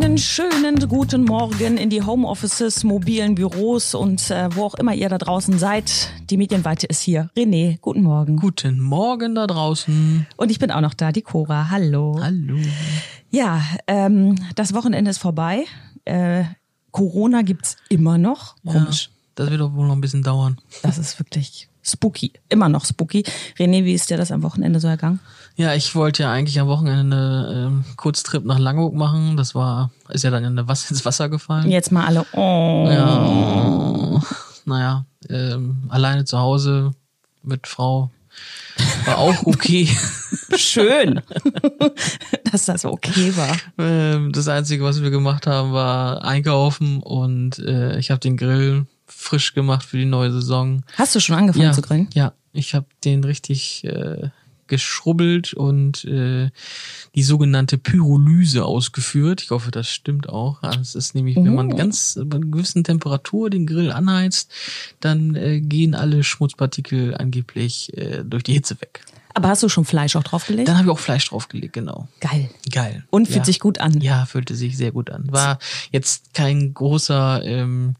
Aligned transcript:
Einen 0.00 0.16
schönen 0.16 0.88
guten 0.88 1.24
Morgen 1.24 1.76
in 1.76 1.90
die 1.90 2.02
Homeoffices, 2.02 2.84
mobilen 2.84 3.34
Büros 3.34 3.96
und 3.96 4.30
äh, 4.30 4.48
wo 4.54 4.62
auch 4.62 4.76
immer 4.76 4.94
ihr 4.94 5.08
da 5.08 5.18
draußen 5.18 5.58
seid. 5.58 6.12
Die 6.30 6.36
Medienweite 6.36 6.86
ist 6.86 7.00
hier. 7.00 7.30
René, 7.36 7.80
guten 7.80 8.02
Morgen. 8.02 8.36
Guten 8.36 8.78
Morgen 8.80 9.34
da 9.34 9.48
draußen. 9.48 10.24
Und 10.36 10.50
ich 10.52 10.60
bin 10.60 10.70
auch 10.70 10.82
noch 10.82 10.94
da, 10.94 11.10
die 11.10 11.22
Cora. 11.22 11.70
Hallo. 11.70 12.16
Hallo. 12.22 12.58
Ja, 13.30 13.60
ähm, 13.88 14.36
das 14.54 14.72
Wochenende 14.72 15.10
ist 15.10 15.18
vorbei. 15.18 15.64
Äh, 16.04 16.44
Corona 16.92 17.42
gibt's 17.42 17.76
immer 17.88 18.18
noch. 18.18 18.54
Komisch. 18.64 19.10
Das 19.38 19.50
wird 19.50 19.60
doch 19.60 19.72
wohl 19.72 19.86
noch 19.86 19.94
ein 19.94 20.00
bisschen 20.00 20.24
dauern. 20.24 20.58
Das 20.82 20.98
ist 20.98 21.16
wirklich 21.20 21.68
spooky. 21.80 22.32
Immer 22.48 22.68
noch 22.68 22.84
spooky. 22.84 23.22
René, 23.56 23.84
wie 23.84 23.94
ist 23.94 24.10
dir 24.10 24.16
das 24.16 24.32
am 24.32 24.42
Wochenende 24.42 24.80
so 24.80 24.88
ergangen? 24.88 25.20
Ja, 25.54 25.74
ich 25.74 25.94
wollte 25.94 26.24
ja 26.24 26.32
eigentlich 26.32 26.58
am 26.58 26.66
Wochenende 26.66 27.68
ähm, 27.68 27.84
Kurztrip 27.94 28.44
nach 28.44 28.58
Langeoog 28.58 28.94
machen. 28.94 29.36
Das 29.36 29.54
war, 29.54 29.92
ist 30.08 30.24
ja 30.24 30.32
dann 30.32 30.42
in 30.42 30.66
Was 30.66 30.90
ins 30.90 31.04
Wasser 31.04 31.28
gefallen. 31.28 31.70
Jetzt 31.70 31.92
mal 31.92 32.04
alle. 32.04 32.26
Oh. 32.32 32.88
Ja, 32.90 34.20
naja, 34.64 35.06
ähm, 35.28 35.84
alleine 35.88 36.24
zu 36.24 36.38
Hause 36.38 36.90
mit 37.44 37.68
Frau 37.68 38.10
war 39.06 39.18
auch 39.18 39.42
okay. 39.46 39.88
Schön, 40.56 41.22
dass 42.50 42.64
das 42.64 42.84
okay 42.84 43.36
war. 43.36 43.56
Ähm, 43.78 44.32
das 44.32 44.48
Einzige, 44.48 44.82
was 44.82 45.00
wir 45.00 45.10
gemacht 45.10 45.46
haben, 45.46 45.72
war 45.72 46.24
einkaufen 46.24 47.00
und 47.04 47.60
äh, 47.60 48.00
ich 48.00 48.10
habe 48.10 48.18
den 48.18 48.36
Grill 48.36 48.86
frisch 49.08 49.54
gemacht 49.54 49.84
für 49.84 49.96
die 49.98 50.04
neue 50.04 50.30
Saison. 50.32 50.84
Hast 50.96 51.14
du 51.14 51.20
schon 51.20 51.36
angefangen 51.36 51.64
ja, 51.64 51.72
zu 51.72 51.82
grillen? 51.82 52.08
Ja, 52.14 52.32
ich 52.52 52.74
habe 52.74 52.86
den 53.04 53.24
richtig 53.24 53.84
äh, 53.84 54.30
geschrubbelt 54.68 55.54
und 55.54 56.04
äh, 56.04 56.50
die 57.14 57.22
sogenannte 57.22 57.78
Pyrolyse 57.78 58.64
ausgeführt. 58.64 59.42
Ich 59.42 59.50
hoffe, 59.50 59.70
das 59.70 59.88
stimmt 59.88 60.28
auch. 60.28 60.62
Es 60.62 60.94
ist 60.94 61.14
nämlich, 61.14 61.36
wenn 61.36 61.54
man 61.54 61.72
Oh. 61.72 61.76
ganz 61.76 62.18
bei 62.22 62.36
einer 62.36 62.46
gewissen 62.46 62.84
Temperatur 62.84 63.50
den 63.50 63.66
Grill 63.66 63.90
anheizt, 63.90 64.52
dann 65.00 65.34
äh, 65.34 65.60
gehen 65.60 65.94
alle 65.94 66.22
Schmutzpartikel 66.22 67.14
angeblich 67.14 67.96
äh, 67.96 68.22
durch 68.24 68.42
die 68.42 68.52
Hitze 68.52 68.80
weg. 68.80 69.04
Aber 69.38 69.50
hast 69.50 69.62
du 69.62 69.68
schon 69.68 69.84
Fleisch 69.84 70.16
auch 70.16 70.24
draufgelegt? 70.24 70.68
Dann 70.68 70.76
habe 70.78 70.88
ich 70.88 70.92
auch 70.92 70.98
Fleisch 70.98 71.28
draufgelegt, 71.28 71.72
genau. 71.72 72.08
Geil. 72.18 72.50
Geil. 72.72 73.04
Und 73.10 73.26
fühlt 73.26 73.38
ja. 73.38 73.44
sich 73.44 73.60
gut 73.60 73.78
an. 73.78 74.00
Ja, 74.00 74.26
fühlte 74.26 74.56
sich 74.56 74.76
sehr 74.76 74.90
gut 74.90 75.10
an. 75.10 75.28
War 75.30 75.60
jetzt 75.92 76.34
kein 76.34 76.74
großer, 76.74 77.44
ähm, 77.44 77.94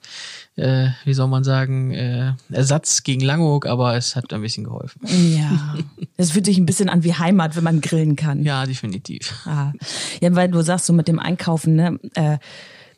äh, 0.56 0.89
wie 1.05 1.14
soll 1.14 1.28
man 1.28 1.44
sagen, 1.44 1.92
äh, 1.92 2.33
Ersatz 2.50 3.05
gegen 3.05 3.20
Langeoog, 3.20 3.66
aber 3.66 3.94
es 3.94 4.16
hat 4.16 4.33
ein 4.33 4.42
bisschen 4.42 4.64
geholfen. 4.64 5.00
Ja. 5.06 5.77
Das 6.16 6.33
fühlt 6.33 6.47
sich 6.47 6.59
ein 6.59 6.66
bisschen 6.66 6.89
an 6.89 7.05
wie 7.05 7.14
Heimat, 7.14 7.55
wenn 7.55 7.62
man 7.62 7.81
grillen 7.81 8.16
kann. 8.16 8.42
Ja, 8.42 8.66
definitiv. 8.66 9.33
Ah. 9.47 9.72
Ja, 10.20 10.34
weil 10.34 10.48
du 10.48 10.61
sagst 10.62 10.86
so 10.86 10.92
mit 10.92 11.06
dem 11.06 11.20
Einkaufen, 11.20 11.77
ne? 11.77 12.00
Äh, 12.14 12.39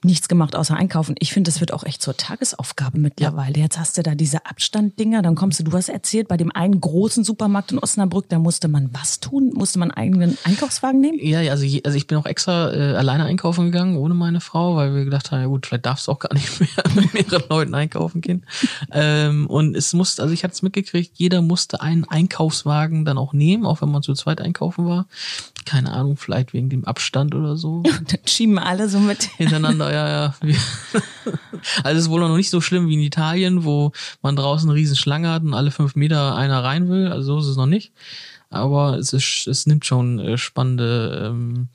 nichts 0.04 0.28
gemacht 0.28 0.56
außer 0.56 0.74
einkaufen. 0.76 1.14
Ich 1.18 1.32
finde, 1.32 1.50
das 1.50 1.60
wird 1.60 1.72
auch 1.72 1.84
echt 1.84 2.02
zur 2.02 2.16
Tagesaufgabe 2.16 2.98
mittlerweile. 2.98 3.58
Jetzt 3.58 3.78
hast 3.78 3.98
du 3.98 4.02
da 4.02 4.14
diese 4.14 4.46
Abstanddinger, 4.46 5.22
dann 5.22 5.34
kommst 5.34 5.60
du, 5.60 5.64
du 5.64 5.72
hast 5.72 5.88
erzählt, 5.88 6.28
bei 6.28 6.36
dem 6.36 6.52
einen 6.52 6.80
großen 6.80 7.24
Supermarkt 7.24 7.72
in 7.72 7.78
Osnabrück, 7.78 8.28
da 8.28 8.38
musste 8.38 8.68
man 8.68 8.90
was 8.92 9.20
tun? 9.20 9.52
Musste 9.54 9.78
man 9.78 9.90
einen 9.90 10.10
eigenen 10.10 10.38
Einkaufswagen 10.44 11.00
nehmen? 11.00 11.18
Ja, 11.20 11.40
ja, 11.40 11.52
also, 11.52 11.64
je, 11.64 11.82
also 11.84 11.96
ich 11.96 12.06
bin 12.06 12.18
auch 12.18 12.26
extra 12.26 12.72
äh, 12.72 12.96
alleine 12.96 13.24
einkaufen 13.24 13.66
gegangen, 13.66 13.96
ohne 13.96 14.14
meine 14.14 14.40
Frau, 14.40 14.76
weil 14.76 14.94
wir 14.94 15.04
gedacht 15.04 15.30
haben, 15.30 15.40
ja 15.40 15.46
gut, 15.46 15.66
vielleicht 15.66 15.86
darfst 15.86 16.06
du 16.08 16.12
auch 16.12 16.18
gar 16.18 16.32
nicht 16.34 16.60
mehr 16.60 16.68
mit 16.94 17.12
mehreren 17.14 17.48
Leuten 17.48 17.74
einkaufen 17.74 18.20
gehen. 18.20 18.44
Ähm, 18.92 19.46
und 19.46 19.76
es 19.76 19.92
musste, 19.92 20.22
also 20.22 20.32
ich 20.32 20.44
hatte 20.44 20.54
es 20.54 20.62
mitgekriegt, 20.62 21.12
jeder 21.18 21.42
musste 21.42 21.80
einen 21.80 22.04
Einkaufswagen 22.04 23.04
dann 23.04 23.18
auch 23.18 23.32
nehmen, 23.32 23.66
auch 23.66 23.82
wenn 23.82 23.90
man 23.90 24.02
zu 24.02 24.14
zweit 24.14 24.40
einkaufen 24.40 24.86
war. 24.86 25.06
Keine 25.66 25.92
Ahnung, 25.92 26.16
vielleicht 26.16 26.52
wegen 26.52 26.70
dem 26.70 26.84
Abstand 26.84 27.34
oder 27.34 27.56
so. 27.56 27.82
Dann 28.08 28.18
schieben 28.24 28.58
alle 28.58 28.88
so 28.88 28.98
mit. 28.98 29.22
hintereinander, 29.36 29.89
ja, 29.92 30.08
ja. 30.08 30.34
Wir- 30.40 30.56
Also 31.84 31.98
es 31.98 32.04
ist 32.04 32.10
wohl 32.10 32.20
noch 32.20 32.36
nicht 32.36 32.48
so 32.50 32.60
schlimm 32.62 32.88
wie 32.88 32.94
in 32.94 33.00
Italien, 33.00 33.64
wo 33.64 33.92
man 34.22 34.34
draußen 34.36 34.68
eine 34.68 34.78
riesen 34.78 34.96
Schlange 34.96 35.28
hat 35.30 35.42
und 35.42 35.52
alle 35.54 35.70
fünf 35.70 35.94
Meter 35.94 36.34
einer 36.36 36.64
rein 36.64 36.88
will. 36.88 37.08
Also 37.08 37.34
so 37.34 37.38
ist 37.40 37.50
es 37.52 37.56
noch 37.56 37.66
nicht. 37.66 37.92
Aber 38.48 38.98
es 38.98 39.12
ist, 39.12 39.46
es 39.46 39.66
nimmt 39.66 39.84
schon 39.84 40.18
äh, 40.18 40.38
spannende 40.38 41.28
ähm, 41.30 41.68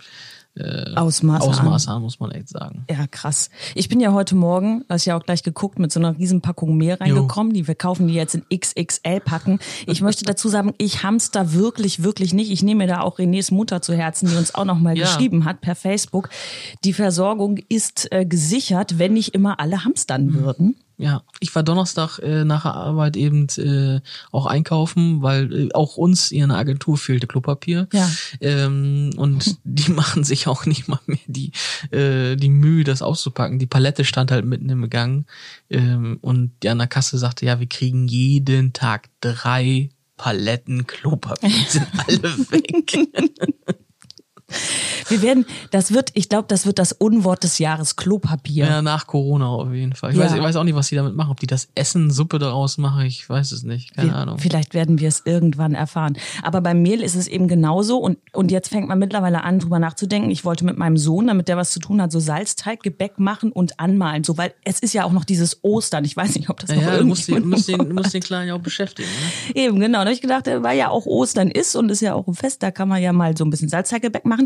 Ausmaße. 0.96 1.44
an. 1.44 1.50
Ausmaße 1.50 1.92
an, 1.92 2.02
muss 2.02 2.20
man 2.20 2.32
echt 2.32 2.50
sagen. 2.50 2.86
Ja, 2.90 3.08
krass. 3.08 3.50
Ich 3.74 3.90
bin 3.90 4.00
ja 4.00 4.14
heute 4.14 4.36
Morgen, 4.36 4.84
hast 4.90 5.06
ja 5.06 5.18
auch 5.18 5.24
gleich 5.24 5.44
geguckt, 5.44 5.80
mit 5.80 5.92
so 5.92 6.00
einer 6.00 6.18
riesen 6.18 6.42
Packung 6.42 6.78
Mehl 6.78 6.94
reingekommen. 6.94 7.54
Die 7.54 7.68
wir 7.68 7.76
kaufen 7.76 8.08
die 8.08 8.14
jetzt 8.14 8.36
in 8.36 8.44
XXL 8.58 9.20
packen. 9.20 9.60
Ich 9.86 10.02
möchte 10.02 10.24
dazu 10.24 10.48
sagen, 10.48 10.74
ich 10.78 11.04
hamster 11.04 11.54
wirklich, 11.54 12.04
wirklich 12.04 12.34
nicht. 12.34 12.52
Ich 12.52 12.64
nehme 12.64 12.86
mir 12.86 12.88
da 12.88 13.02
auch 13.02 13.20
Renés 13.20 13.54
Mutter 13.54 13.82
zu 13.82 13.94
Herzen, 13.96 14.30
die 14.30 14.36
uns 14.36 14.56
auch 14.56 14.66
noch 14.66 14.80
mal 14.80 14.98
Ja. 14.98 15.06
geschrieben 15.06 15.46
hat 15.46 15.62
per 15.62 15.76
Facebook. 15.76 16.30
Die 16.84 16.94
Versorgung 16.94 17.58
ist 17.70 18.12
äh, 18.12 18.26
gesichert, 18.26 18.98
wenn 18.98 19.14
nicht 19.14 19.34
immer 19.36 19.60
alle 19.60 19.84
hamstern 19.84 20.34
würden. 20.34 20.76
Ja, 20.98 21.24
ich 21.42 21.54
war 21.54 21.64
Donnerstag 21.64 22.20
äh, 22.20 22.46
nach 22.46 22.64
der 22.64 22.74
Arbeit 22.74 23.18
eben 23.18 23.48
äh, 23.58 24.00
auch 24.32 24.46
einkaufen, 24.46 25.22
weil 25.22 25.54
äh, 25.54 25.70
auch 25.74 25.98
uns 25.98 26.32
in 26.32 26.50
der 26.50 26.58
Agentur 26.58 26.98
fehlte 26.98 27.28
Klopapier. 27.28 27.88
Ja. 27.92 28.10
Ähm, 28.40 29.12
und 29.18 29.58
die 29.64 29.92
machen 29.92 30.24
sich 30.24 30.48
auch 30.48 30.66
nicht 30.66 30.88
mal 30.88 31.00
mehr 31.06 31.20
die, 31.28 31.52
äh, 31.92 32.38
die 32.38 32.50
Mühe, 32.50 32.86
das 32.86 33.02
auszupacken. 33.02 33.60
Die 33.60 33.66
Palette 33.66 34.06
stand 34.06 34.32
halt 34.32 34.46
mitten 34.46 34.70
im 34.70 34.90
Gang. 34.90 35.26
Ähm, 35.70 36.18
und 36.22 36.52
die 36.64 36.70
an 36.70 36.78
der 36.78 36.88
Kasse 36.88 37.18
sagte, 37.18 37.46
ja, 37.46 37.60
wir 37.60 37.68
kriegen 37.68 38.08
jeden 38.08 38.72
Tag 38.72 39.10
drei 39.20 39.90
Paletten 40.16 40.88
Klopapier. 40.88 41.50
Die 41.50 41.66
sind 41.70 41.88
alle 42.08 42.38
weg. 42.52 43.80
Wir 45.10 45.22
werden, 45.22 45.46
das 45.72 45.94
wird, 45.94 46.10
ich 46.14 46.30
glaube, 46.30 46.46
das 46.48 46.66
wird 46.66 46.80
das 46.80 46.92
Unwort 46.92 47.44
des 47.44 47.60
Jahres, 47.60 47.96
Klopapier. 47.96 48.66
Ja, 48.66 48.82
nach 48.82 49.06
Corona 49.08 49.48
auf 49.48 49.72
jeden 49.72 49.94
Fall. 49.94 50.12
Ich, 50.12 50.18
Ja. 50.18 50.24
weiß, 50.26 50.34
ich 50.34 50.42
weiß 50.42 50.56
auch 50.56 50.64
nicht, 50.64 50.76
was 50.76 50.88
die 50.90 50.96
damit 50.96 51.16
machen. 51.16 51.30
Ob 51.32 51.40
die 51.40 51.48
das 51.48 51.68
Essen, 51.76 52.10
Suppe 52.12 52.40
daraus 52.40 52.78
machen, 52.78 53.06
ich 53.06 53.30
weiß 53.30 53.52
es 53.52 53.64
nicht. 53.64 53.96
Keine 53.96 54.10
Wir- 54.10 54.16
Ahnung. 54.16 54.38
Vielleicht 54.40 54.74
werden 54.74 55.00
wir 55.00 55.08
es 55.08 55.22
irgendwann 55.26 55.76
erfahren. 55.76 56.18
Aber 56.42 56.62
beim 56.62 56.82
Mehl 56.82 57.02
ist 57.02 57.16
es 57.16 57.28
eben 57.28 57.48
genauso. 57.48 57.98
Und, 58.00 58.18
und 58.34 58.52
jetzt 58.52 58.70
fängt 58.70 58.88
man 58.88 58.98
mittlerweile 59.00 59.44
an, 59.44 59.60
drüber 59.60 59.78
nachzudenken. 59.80 60.32
Ich 60.32 60.44
wollte 60.46 60.66
mit 60.66 60.78
meinem 60.78 60.98
Sohn, 60.98 61.28
damit 61.28 61.48
der 61.48 61.58
was 61.58 61.72
zu 61.72 61.80
tun 61.80 62.02
hat, 62.02 62.12
so 62.12 62.20
Salzteiggebäck 62.20 63.20
machen 63.20 63.52
und 63.52 63.80
anmalen. 63.80 64.24
So, 64.24 64.38
weil 64.38 64.54
es 64.64 64.80
ist 64.80 64.94
ja 64.94 65.04
auch 65.04 65.12
noch 65.12 65.26
dieses 65.26 65.64
Ostern. 65.64 66.04
Ich 66.06 66.16
weiß 66.18 66.36
nicht, 66.36 66.50
ob 66.50 66.60
das 66.60 66.70
noch 66.72 66.82
Ja, 66.82 66.98
du 66.98 67.06
musst 67.06 67.28
den, 67.28 67.48
musst 67.50 67.68
den, 67.70 68.22
Kleinen 68.22 68.48
ja 68.48 68.56
auch 68.56 68.60
beschäftigen. 68.62 69.08
Ne? 69.54 69.62
Eben, 69.62 69.80
genau. 69.80 70.00
Da 70.00 70.06
hab 70.06 70.14
ich 70.14 70.22
gedacht, 70.22 70.48
weil 70.48 70.78
ja 70.78 70.90
auch 70.90 71.06
Ostern 71.06 71.50
ist 71.52 71.76
und 71.76 71.90
ist 71.92 72.02
ja 72.02 72.14
auch 72.16 72.28
ein 72.28 72.34
Fest, 72.34 72.64
da 72.64 72.72
kann 72.72 72.88
man 72.88 73.02
ja 73.02 73.14
mal 73.14 73.36
so 73.38 73.44
ein 73.46 73.50
bisschen 73.50 73.70
Salzteiggebäck 73.70 74.26
machen. 74.26 74.45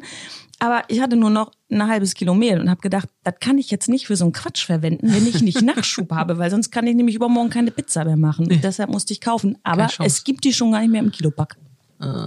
Aber 0.60 0.84
ich 0.90 1.00
hatte 1.00 1.16
nur 1.16 1.30
noch 1.30 1.52
ein 1.72 1.88
halbes 1.88 2.14
Kilo 2.14 2.34
Mehl 2.34 2.60
und 2.60 2.70
habe 2.70 2.82
gedacht, 2.82 3.08
das 3.24 3.36
kann 3.40 3.58
ich 3.58 3.72
jetzt 3.72 3.88
nicht 3.88 4.08
für 4.08 4.18
so 4.18 4.26
einen 4.26 4.34
Quatsch 4.34 4.66
verwenden, 4.66 5.14
wenn 5.14 5.26
ich 5.26 5.42
nicht 5.42 5.62
Nachschub 5.62 6.12
habe, 6.12 6.38
weil 6.38 6.52
sonst 6.52 6.70
kann 6.70 6.86
ich 6.86 6.96
nämlich 6.96 7.16
übermorgen 7.16 7.50
keine 7.50 7.72
Pizza 7.72 8.04
mehr 8.04 8.18
machen. 8.18 8.52
Und 8.52 8.64
deshalb 8.64 8.90
musste 8.90 9.14
ich 9.14 9.22
kaufen. 9.22 9.58
Aber 9.64 9.88
es 10.00 10.26
gibt 10.26 10.44
die 10.44 10.54
schon 10.54 10.74
gar 10.74 10.82
nicht 10.82 10.92
mehr 10.92 11.02
im 11.02 11.12
Kilopack. 11.12 11.56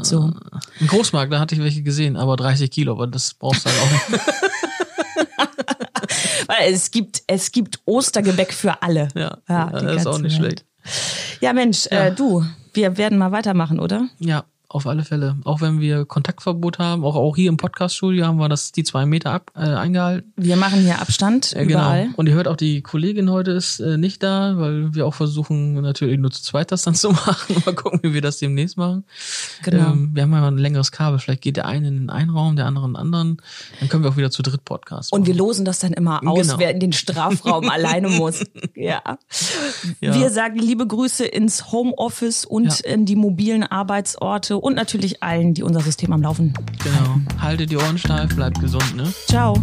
So. 0.03 0.33
Im 0.81 0.87
Großmarkt, 0.87 1.33
da 1.33 1.41
hatte 1.41 1.55
ich 1.55 1.63
welche 1.63 1.83
gesehen, 1.83 2.17
aber 2.17 2.37
30 2.37 2.71
Kilo, 2.71 2.93
aber 2.93 3.07
das 3.07 3.33
brauchst 3.35 3.65
du 3.65 3.71
halt 3.71 3.81
auch 3.81 4.09
nicht. 4.11 4.23
Weil 6.47 6.73
es 6.73 6.91
gibt, 6.91 7.23
es 7.27 7.53
gibt 7.53 7.81
Ostergebäck 7.87 8.53
für 8.53 8.83
alle. 8.83 9.09
Ja, 9.15 9.39
die 9.49 9.85
das 9.87 10.03
ist 10.03 10.07
auch 10.07 10.19
nicht 10.19 10.43
Welt. 10.43 10.65
schlecht. 10.85 11.41
Ja, 11.41 11.53
Mensch, 11.53 11.87
Ja. 11.91 12.07
Äh, 12.07 12.15
du, 12.15 12.45
wir 12.75 12.99
werden 12.99 13.17
mal 13.17 13.33
weitermachen, 13.33 13.81
oder? 13.81 14.09
Ja, 14.19 14.45
auf 14.75 14.87
alle 14.87 15.05
Fälle. 15.05 15.37
Auch 15.45 15.61
wenn 15.61 15.81
wir 15.81 16.05
Kontaktverbot 16.05 16.79
haben, 16.79 17.05
auch, 17.05 17.17
auch 17.17 17.37
hier 17.37 17.49
im 17.49 17.57
Podcaststudio 17.57 18.27
haben 18.27 18.39
wir 18.39 18.49
das 18.49 18.73
die 18.73 18.85
zwei 18.85 19.07
Meter 19.07 19.31
ab, 19.33 19.51
äh, 19.55 19.61
eingehalten. 19.61 20.33
Wir 20.37 20.57
machen 20.57 20.81
hier 20.81 21.01
Abstand 21.01 21.53
Äh, 21.55 21.65
überall. 21.65 22.09
Und 22.17 22.27
ihr 22.29 22.35
hört 22.35 22.49
auch, 22.49 22.57
die 22.57 22.81
Kollegin 22.83 23.31
heute 23.31 23.51
ist 23.53 23.81
äh, 23.81 23.97
nicht 23.99 24.23
da, 24.23 24.55
weil 24.57 24.95
wir 24.95 25.07
auch 25.07 25.15
versuchen, 25.15 25.75
natürlich 25.81 26.19
nur 26.19 26.31
zu 26.31 26.43
zweit 26.43 26.73
das 26.73 26.83
dann 26.83 26.95
zu 27.03 27.11
machen. 27.11 27.57
Mal 27.67 27.75
gucken, 27.75 28.01
wie 28.03 28.15
wir 28.15 28.21
das 28.23 28.39
demnächst 28.39 28.77
machen. 28.77 29.05
Genau. 29.63 29.93
Ähm, 29.93 30.11
wir 30.15 30.23
haben 30.23 30.33
ja 30.33 30.47
ein 30.47 30.59
längeres 30.59 30.91
Kabel. 30.93 31.19
Vielleicht 31.19 31.43
geht 31.43 31.57
der 31.57 31.67
eine 31.67 31.89
in 31.89 31.95
den 31.99 32.11
einen 32.11 32.31
Raum, 32.31 32.57
der 32.57 32.67
andere 32.67 32.87
in 32.87 32.93
den 32.93 32.97
anderen. 32.97 33.37
Dann 33.81 33.89
können 33.89 34.03
wir 34.05 34.11
auch 34.11 34.17
wieder 34.17 34.31
zu 34.31 34.43
dritt 34.43 34.65
Podcast 34.65 35.13
Und 35.13 35.27
wir 35.27 35.35
machen. 35.35 35.39
losen 35.39 35.65
das 35.65 35.81
dann 35.81 35.93
immer 35.93 36.21
aus, 36.27 36.47
Genau. 36.49 36.59
wer 36.59 36.71
in 36.71 36.81
den 36.81 36.93
Strafraum 36.93 37.69
alleine 37.71 38.09
muss. 38.09 38.45
Ja. 38.75 39.03
Ja. 40.01 40.15
Wir 40.15 40.31
sagen 40.31 40.59
liebe 40.59 40.87
Grüße 40.87 41.25
ins 41.27 41.73
Homeoffice 41.73 42.45
und 42.45 42.81
Ja. 42.81 42.93
in 42.95 43.05
die 43.07 43.17
mobilen 43.17 43.63
Arbeitsorte 43.65 44.59
und 44.63 44.77
natürlich 44.77 45.23
allen, 45.23 45.55
die 45.55 45.63
unser 45.63 45.81
System 45.81 46.13
am 46.13 46.23
Laufen. 46.23 46.55
Genau. 46.83 47.17
Haltet 47.41 47.71
die 47.71 47.77
Ohren 47.77 47.99
steif, 47.99 48.35
bleibt 48.35 48.61
gesund, 48.61 48.97
ne? 48.97 49.13
Ciao. 49.27 49.61